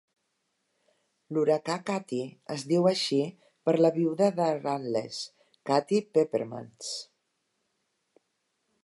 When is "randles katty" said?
4.57-6.01